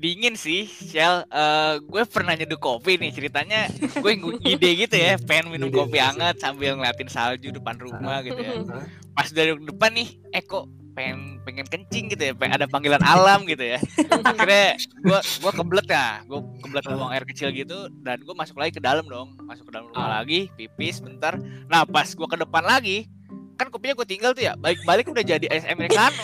Dingin 0.00 0.32
sih, 0.32 0.64
Shell. 0.64 1.26
Eh, 1.28 1.74
gue 1.84 2.02
pernah 2.08 2.32
nyeduh 2.32 2.56
kopi 2.56 2.96
nih 2.96 3.10
ceritanya. 3.12 3.66
Gue 4.00 4.14
ngide 4.16 4.70
gitu 4.86 4.96
ya, 4.96 5.18
pengen 5.20 5.52
minum 5.52 5.68
kopi 5.68 5.98
hangat 6.00 6.38
sambil 6.40 6.78
ngeliatin 6.78 7.10
salju 7.10 7.52
depan 7.52 7.76
rumah 7.76 8.22
gitu 8.24 8.38
ya. 8.40 8.62
Hah? 8.66 8.86
Pas 9.12 9.28
dari 9.30 9.52
depan 9.58 9.90
nih, 9.92 10.08
eh 10.32 10.40
kok 10.40 10.70
pengen 10.92 11.38
pengen 11.46 11.66
kencing 11.66 12.10
gitu 12.10 12.22
ya, 12.30 12.32
pengen 12.34 12.60
ada 12.60 12.66
panggilan 12.66 13.00
alam 13.00 13.46
gitu 13.46 13.62
ya. 13.62 13.78
Akhirnya 14.28 14.76
gue 14.78 15.20
gue 15.22 15.52
kebelet 15.54 15.88
ya, 15.88 16.08
gue 16.26 16.40
kebelet 16.60 16.84
buang 16.86 17.12
air 17.14 17.24
kecil 17.24 17.48
gitu 17.50 17.88
dan 18.02 18.20
gue 18.20 18.34
masuk 18.34 18.58
lagi 18.58 18.76
ke 18.76 18.82
dalam 18.82 19.06
dong, 19.06 19.32
masuk 19.46 19.68
ke 19.68 19.72
dalam 19.72 19.88
rumah 19.90 20.00
Ah. 20.00 20.12
lagi, 20.20 20.50
pipis 20.58 20.98
bentar. 21.00 21.38
Nah 21.70 21.86
pas 21.86 22.06
gue 22.06 22.26
ke 22.26 22.36
depan 22.36 22.64
lagi, 22.66 23.06
kan 23.54 23.68
kopinya 23.68 23.92
gue 23.92 24.08
tinggal 24.08 24.32
tuh 24.32 24.44
ya, 24.44 24.56
balik-balik 24.56 25.08
udah 25.08 25.20
jadi 25.20 25.46
es 25.52 25.64
americano. 25.68 26.16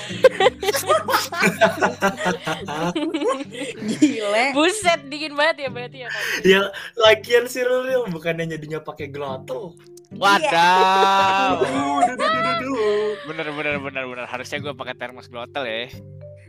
Gile. 4.00 4.44
Buset, 4.56 5.00
dingin 5.08 5.34
banget 5.36 5.66
ya 5.66 5.68
berarti 5.68 5.98
ya. 6.06 6.10
ya 6.44 6.60
lagian 6.96 7.44
sih 7.46 7.62
lu 7.64 8.08
bukannya 8.10 8.48
nyedinya 8.50 8.80
pakai 8.80 9.08
glotel. 9.12 9.76
Wadaw. 10.16 11.60
Duh, 11.60 12.54
duh. 12.62 13.08
bener 13.28 13.46
bener 13.52 13.74
bener 13.82 14.04
bener 14.08 14.24
harusnya 14.26 14.58
gue 14.62 14.72
pakai 14.72 14.94
termos 14.96 15.28
glotel 15.28 15.64
ya. 15.68 15.92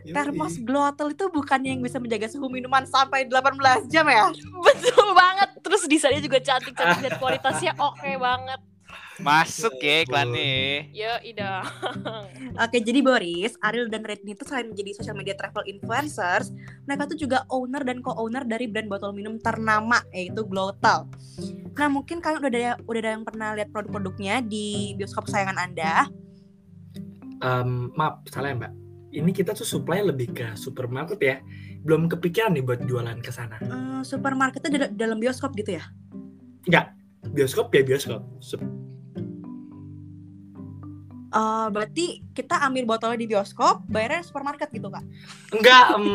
Termos 0.08 0.56
glotel 0.64 1.12
itu 1.12 1.28
bukan 1.28 1.60
yang 1.68 1.80
bisa 1.84 2.00
menjaga 2.00 2.32
suhu 2.32 2.48
minuman 2.48 2.88
sampai 2.88 3.28
18 3.28 3.92
jam 3.92 4.08
ya? 4.08 4.32
Betul 4.72 5.12
banget. 5.12 5.50
Terus 5.60 5.84
desainnya 5.84 6.24
juga 6.24 6.40
cantik-cantik 6.40 7.02
dan 7.04 7.14
kualitasnya 7.20 7.72
oke 7.76 8.12
banget. 8.16 8.60
Masuk 9.18 9.74
ya 9.82 10.06
iklannya. 10.06 10.94
Yo, 10.94 11.13
ida. 11.25 11.66
Oke, 12.63 12.77
jadi 12.77 13.01
Boris, 13.01 13.58
Ariel 13.66 13.89
dan 13.89 14.06
Redni 14.06 14.38
itu 14.38 14.46
selain 14.46 14.70
menjadi 14.70 15.01
social 15.01 15.18
media 15.18 15.34
travel 15.34 15.66
influencers, 15.66 16.54
mereka 16.86 17.10
tuh 17.10 17.18
juga 17.18 17.42
owner 17.50 17.82
dan 17.82 18.06
co-owner 18.06 18.46
dari 18.46 18.70
brand 18.70 18.86
botol 18.86 19.18
minum 19.18 19.42
ternama 19.42 20.06
yaitu 20.13 20.46
Glotal. 20.46 21.10
Nah, 21.77 21.89
mungkin 21.89 22.22
kalian 22.22 22.42
udah 22.42 22.50
ada 22.50 22.74
udah 22.86 23.00
ada 23.01 23.12
yang 23.18 23.25
pernah 23.25 23.50
lihat 23.58 23.70
produk-produknya 23.74 24.42
di 24.46 24.94
bioskop 24.98 25.30
kesayangan 25.30 25.58
Anda. 25.58 26.10
Em, 27.42 27.94
maaf, 27.94 28.25
salah 28.30 28.54
ya 28.54 28.58
mbak. 28.58 28.74
Ini 29.13 29.32
kita 29.34 29.58
tuh 29.58 29.66
supply 29.66 30.06
lebih 30.06 30.30
ke 30.34 30.54
supermarket 30.54 31.20
ya. 31.22 31.38
Belum 31.82 32.06
kepikiran 32.06 32.54
nih 32.54 32.66
buat 32.66 32.82
jualan 32.86 33.18
ke 33.22 33.34
sana. 33.34 33.58
Eh, 33.62 34.01
supermarketnya 34.06 34.70
di 34.70 34.80
dalam 34.94 35.18
bioskop 35.18 35.58
gitu 35.58 35.77
ya? 35.77 35.86
Enggak, 36.70 36.94
bioskop 37.34 37.74
ya 37.74 37.82
bioskop. 37.82 38.22
Sup- 38.42 38.76
Eh, 41.38 41.67
berarti 41.70 42.06
kita 42.34 42.65
ambil 42.65 42.89
botolnya 42.89 43.20
di 43.22 43.29
bioskop, 43.29 43.86
bayarnya 43.86 44.25
di 44.25 44.27
supermarket 44.27 44.70
gitu 44.74 44.89
kak? 44.89 45.06
Enggak. 45.53 45.86
em, 45.94 46.06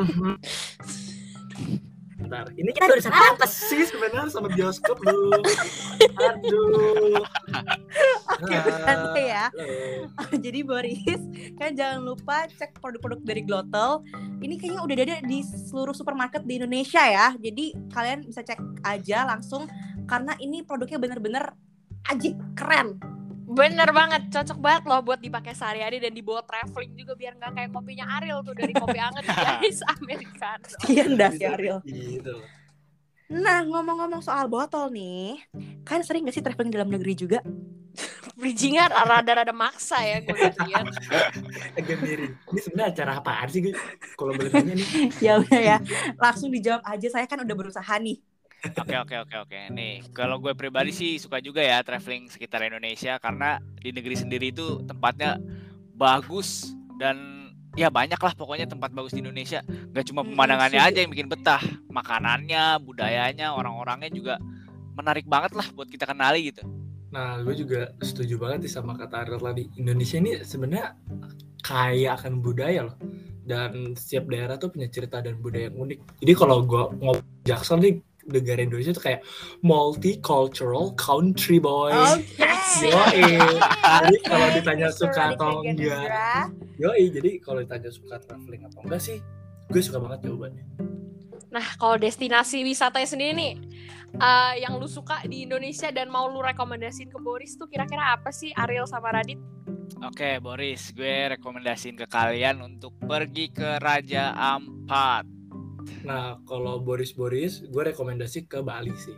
Bentar, 2.22 2.46
ini 2.54 2.70
kita 2.70 2.86
urusan 2.86 3.12
apa 3.12 3.46
sih 3.50 3.82
sebenarnya 3.86 4.30
sama 4.30 4.48
bioskop 4.50 4.98
lu? 5.04 5.36
Aduh. 6.16 7.18
Oke, 8.40 8.56
berarti 8.56 9.22
ya. 9.26 9.46
Jadi 10.44 10.60
Boris, 10.64 11.20
kan 11.60 11.74
jangan 11.76 12.02
lupa 12.02 12.46
cek 12.50 12.78
produk-produk 12.82 13.20
dari 13.22 13.42
Glotel. 13.46 14.02
Ini 14.42 14.54
kayaknya 14.58 14.80
udah 14.80 14.94
ada 14.96 15.18
di 15.22 15.38
seluruh 15.44 15.94
supermarket 15.94 16.42
di 16.46 16.58
Indonesia 16.62 17.02
ya. 17.04 17.34
Jadi 17.36 17.74
kalian 17.90 18.26
bisa 18.26 18.42
cek 18.42 18.58
aja 18.86 19.28
langsung 19.28 19.68
karena 20.08 20.34
ini 20.42 20.66
produknya 20.66 20.98
bener-bener 20.98 21.52
ajib, 22.10 22.38
keren. 22.58 22.98
Bener 23.52 23.88
banget, 23.92 24.22
cocok 24.32 24.58
banget 24.58 24.82
loh 24.88 25.00
buat 25.04 25.20
dipakai 25.20 25.52
sehari-hari 25.52 26.00
dan 26.00 26.16
dibawa 26.16 26.40
traveling 26.40 26.96
juga 26.96 27.12
biar 27.12 27.36
nggak 27.36 27.52
kayak 27.52 27.70
kopinya 27.70 28.06
Ariel 28.16 28.40
tuh 28.40 28.56
dari 28.56 28.72
kopi 28.72 28.96
anget 28.96 29.24
guys 29.28 29.80
Americano. 30.00 30.66
Sekian 30.80 31.20
dah 31.20 31.30
si 31.30 31.44
Ariel. 31.44 31.78
Gitu. 31.84 32.34
Nah, 33.32 33.64
ngomong-ngomong 33.64 34.20
soal 34.20 34.44
botol 34.48 34.92
nih, 34.92 35.40
kan 35.88 36.04
sering 36.04 36.28
gak 36.28 36.36
sih 36.36 36.44
traveling 36.44 36.68
dalam 36.68 36.92
negeri 36.92 37.16
juga? 37.16 37.40
Bridgingnya 38.40 38.88
rada-rada 38.88 39.52
maksa 39.52 40.00
ya 40.04 40.20
gue 40.20 40.36
lihat. 40.36 40.84
Agak 41.78 41.96
miring. 42.00 42.32
Ini 42.36 42.60
sebenarnya 42.60 42.88
acara 42.92 43.12
apaan 43.20 43.48
sih 43.48 43.60
gue? 43.64 43.74
Kalau 44.16 44.32
boleh 44.36 44.52
tanya 44.52 44.76
nih. 44.76 44.88
ya 45.20 45.40
udah 45.40 45.60
ya, 45.60 45.76
langsung 46.20 46.52
dijawab 46.52 46.84
aja. 46.84 47.08
Saya 47.08 47.24
kan 47.28 47.40
udah 47.40 47.56
berusaha 47.56 47.94
nih. 48.00 48.20
Oke 48.62 48.94
oke 48.94 49.16
oke 49.26 49.36
oke. 49.42 49.58
Nih, 49.74 50.06
kalau 50.14 50.38
gue 50.38 50.54
pribadi 50.54 50.94
sih 50.94 51.18
suka 51.18 51.42
juga 51.42 51.58
ya 51.58 51.82
traveling 51.82 52.30
sekitar 52.30 52.62
Indonesia 52.62 53.18
karena 53.18 53.58
di 53.82 53.90
negeri 53.90 54.14
sendiri 54.14 54.54
itu 54.54 54.86
tempatnya 54.86 55.42
bagus 55.98 56.70
dan 56.94 57.50
ya 57.74 57.90
banyak 57.90 58.20
lah 58.20 58.32
pokoknya 58.38 58.70
tempat 58.70 58.94
bagus 58.94 59.18
di 59.18 59.20
Indonesia. 59.24 59.66
Gak 59.66 60.06
cuma 60.06 60.22
Mm-mm, 60.22 60.38
pemandangannya 60.38 60.78
setuju. 60.78 60.92
aja 60.94 60.98
yang 61.02 61.10
bikin 61.10 61.28
betah, 61.28 61.62
makanannya, 61.90 62.78
budayanya, 62.86 63.50
orang-orangnya 63.50 64.10
juga 64.14 64.34
menarik 64.94 65.26
banget 65.26 65.58
lah 65.58 65.66
buat 65.74 65.90
kita 65.90 66.06
kenali 66.06 66.54
gitu. 66.54 66.62
Nah, 67.12 67.42
gue 67.42 67.54
juga 67.58 67.92
setuju 68.00 68.38
banget 68.40 68.70
sih 68.70 68.72
sama 68.78 68.94
kata 68.94 69.26
Ariel 69.26 69.42
tadi. 69.42 69.68
Indonesia 69.76 70.16
ini 70.22 70.38
sebenarnya 70.46 70.96
kaya 71.66 72.14
akan 72.14 72.38
budaya 72.40 72.88
loh. 72.88 72.96
Dan 73.42 73.98
setiap 73.98 74.30
daerah 74.30 74.54
tuh 74.54 74.70
punya 74.70 74.86
cerita 74.86 75.18
dan 75.18 75.42
budaya 75.42 75.66
yang 75.66 75.76
unik. 75.82 75.98
Jadi 76.22 76.32
kalau 76.38 76.62
gue 76.62 76.82
ngobrol 77.02 77.26
Jaksel 77.42 77.82
nih, 77.82 77.94
negara 78.26 78.62
Indonesia 78.62 78.94
tuh 78.94 79.04
kayak 79.04 79.20
multicultural 79.64 80.94
country 80.94 81.58
boy. 81.58 81.90
Oke. 81.90 82.46
Yoi. 82.88 83.36
Jadi 83.82 84.16
kalau 84.24 84.46
ditanya 84.54 84.88
suka 84.88 85.22
atau 85.34 85.60
enggak, 85.60 86.48
yoi. 86.80 87.04
Jadi 87.12 87.30
kalau 87.42 87.60
ditanya 87.60 87.90
suka 87.92 88.16
traveling 88.22 88.64
atau 88.64 88.80
enggak 88.86 89.02
sih, 89.02 89.18
gue 89.68 89.82
suka 89.82 89.98
banget 90.00 90.30
jawabannya. 90.30 90.64
Nah 91.52 91.66
kalau 91.76 92.00
destinasi 92.00 92.64
wisatanya 92.64 93.04
sendiri 93.04 93.32
nih, 93.36 93.52
eh, 94.16 94.52
yang 94.64 94.80
lu 94.80 94.88
suka 94.88 95.20
di 95.28 95.44
Indonesia 95.44 95.92
dan 95.92 96.08
mau 96.08 96.30
lu 96.32 96.40
rekomendasiin 96.40 97.12
ke 97.12 97.18
Boris 97.20 97.60
tuh 97.60 97.68
kira-kira 97.68 98.16
apa 98.16 98.32
sih 98.32 98.54
Ariel 98.56 98.88
sama 98.88 99.12
Radit? 99.12 99.36
Oke 100.00 100.40
Boris, 100.40 100.96
gue 100.96 101.36
rekomendasiin 101.36 102.00
ke 102.00 102.06
kalian 102.08 102.64
untuk 102.64 102.96
pergi 102.96 103.52
ke 103.52 103.76
Raja 103.78 104.32
Ampat. 104.32 105.41
Nah, 106.02 106.38
kalau 106.44 106.80
Boris-Boris, 106.82 107.66
gue 107.66 107.82
rekomendasi 107.94 108.46
ke 108.46 108.60
Bali 108.60 108.94
sih. 108.98 109.16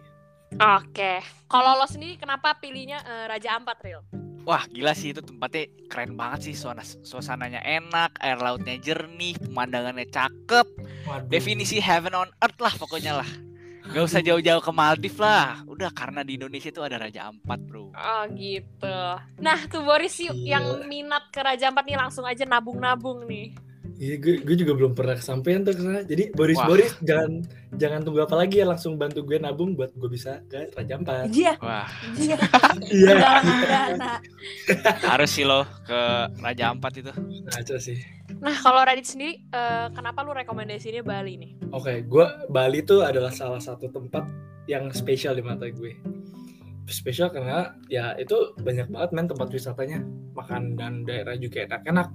Oke, 0.55 1.19
kalau 1.51 1.75
lo 1.75 1.87
sendiri 1.91 2.15
kenapa 2.15 2.55
pilihnya 2.63 3.03
eh, 3.03 3.25
Raja 3.27 3.59
Ampat, 3.59 3.79
Real? 3.83 4.03
Wah 4.45 4.61
gila 4.69 4.93
sih 4.93 5.17
itu 5.17 5.25
tempatnya 5.25 5.73
keren 5.89 6.21
banget 6.21 6.53
sih 6.53 6.55
suasana 6.55 6.85
suasananya 6.85 7.65
enak, 7.65 8.21
air 8.21 8.37
lautnya 8.37 8.77
jernih, 8.77 9.41
pemandangannya 9.41 10.05
cakep, 10.13 10.69
Waduh. 11.09 11.29
definisi 11.33 11.81
heaven 11.81 12.13
on 12.13 12.29
earth 12.45 12.61
lah 12.61 12.77
pokoknya 12.77 13.25
lah. 13.25 13.31
Gak 13.85 14.05
usah 14.05 14.21
jauh-jauh 14.21 14.61
ke 14.65 14.73
Maldives 14.73 15.17
lah, 15.21 15.65
udah 15.65 15.93
karena 15.93 16.21
di 16.25 16.37
Indonesia 16.37 16.69
itu 16.69 16.81
ada 16.85 17.01
Raja 17.01 17.33
Ampat 17.33 17.61
bro. 17.65 17.89
Oh 17.93 18.23
gitu. 18.37 19.01
Nah 19.41 19.59
tuh 19.69 19.81
Boris 19.81 20.13
yuk 20.21 20.37
Gila. 20.37 20.49
yang 20.57 20.65
minat 20.93 21.25
ke 21.33 21.41
Raja 21.41 21.73
Ampat 21.73 21.85
nih 21.89 21.97
langsung 21.97 22.29
aja 22.29 22.45
nabung-nabung 22.45 23.25
nih. 23.25 23.57
Iya, 24.05 24.21
gue, 24.21 24.35
gue 24.45 24.57
juga 24.61 24.73
belum 24.77 24.93
pernah 24.93 25.17
kesampaian 25.17 25.65
tuh 25.65 25.73
ke 25.73 25.81
sana. 25.81 26.05
Jadi 26.05 26.37
Boris 26.37 26.61
Wah. 26.61 26.69
Boris 26.69 26.93
jangan 27.01 27.41
jangan 27.81 28.01
tunggu 28.05 28.21
apa 28.29 28.37
lagi 28.37 28.61
ya 28.61 28.67
langsung 28.69 29.01
bantu 29.01 29.25
gue 29.25 29.41
nabung 29.41 29.73
buat 29.73 29.97
gue 29.97 30.11
bisa 30.13 30.45
ke 30.53 30.69
Raja 30.77 31.01
Ampat. 31.01 31.33
Iya, 31.33 31.57
Wah 31.65 31.89
iya. 32.21 32.37
Iya. 32.93 33.17
Harus 35.09 35.31
sih 35.33 35.49
lo 35.49 35.65
ke 35.89 36.01
Raja 36.37 36.77
Ampat 36.77 37.01
itu. 37.01 37.13
Ngaco 37.17 37.77
sih. 37.81 37.97
Nah 38.45 38.53
kalau 38.61 38.85
Radit 38.85 39.09
sendiri, 39.09 39.41
eh, 39.41 39.87
kenapa 39.97 40.21
lu 40.21 40.37
rekomendasinya 40.37 41.01
Bali 41.01 41.41
nih? 41.41 41.53
Oke, 41.73 42.05
gue 42.05 42.27
Bali 42.53 42.85
tuh 42.85 43.09
adalah 43.09 43.33
salah 43.33 43.61
satu 43.63 43.89
tempat 43.89 44.29
yang 44.69 44.93
spesial 44.93 45.33
di 45.33 45.41
mata 45.41 45.65
gue. 45.73 45.97
Spesial 46.85 47.33
karena 47.33 47.73
ya 47.89 48.13
itu 48.21 48.53
banyak 48.61 48.93
banget 48.93 49.11
men 49.17 49.25
tempat 49.33 49.49
wisatanya, 49.49 50.05
makan 50.37 50.77
dan 50.77 51.09
daerah 51.09 51.33
juga 51.41 51.65
enak-enak. 51.65 52.13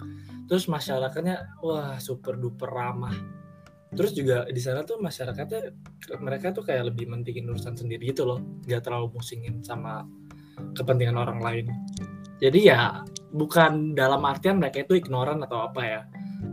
Terus 0.49 0.65
masyarakatnya 0.65 1.61
wah 1.61 2.01
super 2.01 2.33
duper 2.35 2.67
ramah. 2.67 3.13
Terus 3.93 4.13
juga 4.13 4.45
di 4.49 4.61
sana 4.61 4.85
tuh 4.85 4.97
masyarakatnya 5.01 5.73
mereka 6.21 6.53
tuh 6.53 6.65
kayak 6.65 6.93
lebih 6.93 7.09
mentingin 7.09 7.49
urusan 7.49 7.77
sendiri 7.77 8.09
gitu 8.09 8.25
loh, 8.25 8.41
nggak 8.65 8.85
terlalu 8.85 9.17
musingin 9.17 9.61
sama 9.61 10.05
kepentingan 10.73 11.17
orang 11.17 11.39
lain. 11.41 11.65
Jadi 12.41 12.69
ya 12.69 13.05
bukan 13.33 13.93
dalam 13.93 14.25
artian 14.25 14.57
mereka 14.57 14.85
itu 14.85 14.97
ignoran 14.97 15.41
atau 15.41 15.69
apa 15.69 15.81
ya, 15.85 16.01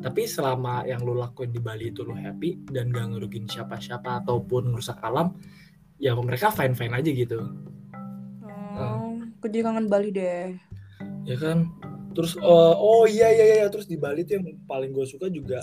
tapi 0.02 0.26
selama 0.26 0.82
yang 0.84 1.02
lo 1.02 1.14
lakuin 1.14 1.54
di 1.54 1.60
Bali 1.62 1.94
itu 1.94 2.02
lo 2.02 2.14
happy 2.14 2.68
dan 2.70 2.90
gak 2.90 3.16
ngerugin 3.16 3.46
siapa-siapa 3.46 4.24
ataupun 4.24 4.74
ngerusak 4.74 4.98
alam 5.02 5.34
ya 5.96 6.12
mereka 6.18 6.52
fine 6.52 6.76
fine 6.76 6.92
aja 6.92 7.10
gitu 7.10 7.40
aku 8.76 9.44
jadi 9.48 9.64
kangen 9.64 9.86
Bali 9.88 10.10
deh. 10.12 10.52
ya 11.24 11.36
kan 11.40 11.70
terus 12.16 12.32
oh, 12.40 12.72
oh 12.74 13.04
iya 13.04 13.28
iya 13.28 13.44
iya 13.60 13.66
terus 13.68 13.84
di 13.84 13.94
Bali 13.94 14.24
tuh 14.24 14.40
yang 14.40 14.56
paling 14.64 14.90
gue 14.90 15.04
suka 15.04 15.28
juga 15.28 15.60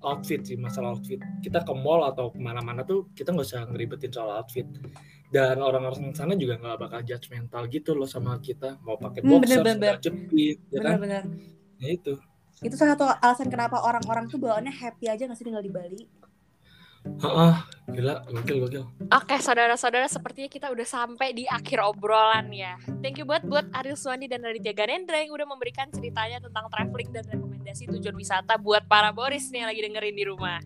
outfit 0.00 0.40
sih 0.40 0.56
masalah 0.56 0.96
outfit 0.96 1.20
kita 1.44 1.60
ke 1.60 1.72
mall 1.76 2.08
atau 2.08 2.32
ke 2.32 2.40
mana-mana 2.40 2.80
tuh 2.82 3.12
kita 3.12 3.30
nggak 3.30 3.44
usah 3.44 3.68
ngeribetin 3.68 4.08
soal 4.08 4.32
outfit 4.32 4.64
dan 5.28 5.60
orang-orang 5.60 6.10
sana 6.10 6.32
juga 6.34 6.56
nggak 6.56 6.76
bakal 6.80 7.00
judgmental 7.04 7.62
gitu 7.68 7.92
loh 7.92 8.08
sama 8.08 8.40
kita 8.40 8.80
mau 8.80 8.96
pakai 8.96 9.20
Hmm, 9.20 9.38
boxer 9.38 9.60
bener-bener. 9.60 9.94
sandal 9.94 9.96
jepit 10.00 10.56
ya 10.66 10.78
kan 10.80 10.96
Bener-bener. 10.98 11.24
ya 11.78 11.88
itu 11.92 12.14
Itu 12.60 12.74
salah 12.76 12.92
satu 12.96 13.04
alasan 13.08 13.48
kenapa 13.48 13.80
orang-orang 13.80 14.26
tuh 14.26 14.36
bawaannya 14.36 14.72
happy 14.72 15.08
aja 15.08 15.24
gak 15.24 15.32
sih 15.32 15.44
tinggal 15.44 15.60
di 15.60 15.72
Bali. 15.72 16.04
Heeh, 17.00 17.54
gila 17.96 18.24
gokil 18.28 18.56
gokil 18.64 18.84
Oke 19.08 19.36
saudara-saudara 19.40 20.04
sepertinya 20.08 20.48
kita 20.52 20.68
udah 20.68 20.84
sampai 20.84 21.32
di 21.32 21.48
akhir 21.48 21.80
obrolan 21.80 22.52
ya. 22.52 22.76
Thank 23.00 23.20
you 23.20 23.26
buat 23.28 23.44
buat 23.44 23.68
Ariel 23.72 23.96
Suwandi 23.96 24.28
dan 24.28 24.44
Raditya 24.44 24.76
Ganendra 24.76 25.20
yang 25.20 25.32
udah 25.32 25.48
memberikan 25.48 25.88
ceritanya 25.88 26.40
tentang 26.44 26.68
traveling 26.68 27.10
dan 27.12 27.24
rekomendasi 27.28 27.88
tujuan 27.88 28.16
wisata 28.16 28.60
buat 28.60 28.84
para 28.84 29.12
Boris 29.12 29.48
nih 29.48 29.64
yang 29.64 29.68
lagi 29.72 29.80
dengerin 29.84 30.16
di 30.16 30.24
rumah. 30.28 30.60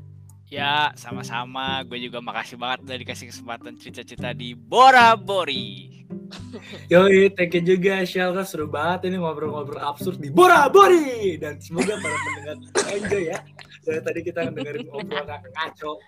Ya 0.44 0.92
sama-sama, 0.94 1.82
gue 1.88 1.98
juga 1.98 2.20
makasih 2.20 2.60
banget 2.60 2.86
udah 2.86 2.96
dikasih 3.00 3.26
kesempatan 3.32 3.74
cerita-cerita 3.80 4.30
di 4.36 4.52
Bora 4.54 5.16
Bori. 5.16 6.03
Yoi, 6.92 7.30
thank 7.34 7.54
you 7.54 7.62
juga 7.62 8.04
Shelta 8.04 8.42
seru 8.42 8.66
banget 8.68 9.12
ini 9.12 9.20
ngobrol-ngobrol 9.20 9.80
absurd 9.80 10.20
di 10.20 10.28
Bora 10.32 10.66
Bori 10.68 11.36
dan 11.38 11.60
semoga 11.60 11.98
para 12.00 12.16
pendengar 12.16 12.56
enjoy 12.96 13.22
ya. 13.30 13.38
Dari 13.84 14.00
tadi 14.00 14.20
kita 14.24 14.40
dengerin 14.48 14.88
obrolan 14.90 15.42
ngaco. 15.52 16.00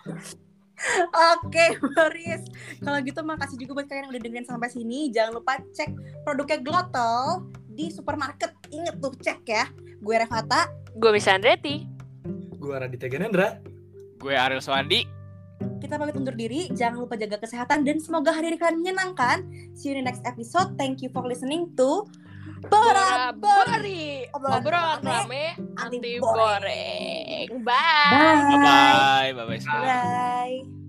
Oke, 1.40 1.80
Boris. 1.80 2.44
Kalau 2.84 2.98
gitu 3.00 3.20
makasih 3.24 3.56
juga 3.56 3.80
buat 3.80 3.86
kalian 3.88 4.08
yang 4.08 4.12
udah 4.12 4.22
dengerin 4.22 4.46
sampai 4.48 4.68
sini. 4.68 5.08
Jangan 5.08 5.40
lupa 5.40 5.60
cek 5.72 5.90
produknya 6.24 6.60
Glotol 6.60 7.48
di 7.72 7.88
supermarket. 7.88 8.52
Ingat 8.68 9.00
tuh 9.00 9.12
cek 9.16 9.40
ya. 9.48 9.64
Gue 10.04 10.16
Revata. 10.20 10.68
Gue 10.96 11.16
Miss 11.16 11.28
Andretti. 11.28 11.88
Gua 12.56 12.82
Raditya 12.82 13.08
Ganendra. 13.08 13.60
Gue 14.20 14.34
Ariel 14.36 14.64
Swandi. 14.64 15.15
Kita 15.82 16.00
pamit 16.00 16.16
undur 16.16 16.34
diri. 16.34 16.68
Jangan 16.72 17.02
lupa 17.02 17.14
jaga 17.18 17.40
kesehatan 17.40 17.84
dan 17.86 17.96
semoga 18.00 18.32
hari 18.32 18.54
kalian 18.56 18.82
menyenangkan. 18.82 19.46
See 19.76 19.92
you 19.92 19.98
in 19.98 20.04
the 20.04 20.10
next 20.10 20.22
episode. 20.24 20.74
Thank 20.80 21.04
you 21.04 21.10
for 21.12 21.26
listening 21.26 21.74
to 21.76 22.06
Bora 22.66 23.34
Bora. 23.36 23.78
Bori. 23.82 24.26
Obrolan 24.32 25.02
rame, 25.02 25.58
anti. 25.76 25.98
Bye. 26.18 27.46
Bye. 27.62 28.10
Bye 28.10 28.58
bye 28.62 29.30
bye 29.34 29.46
bye. 29.46 29.60
Bye. 29.66 30.85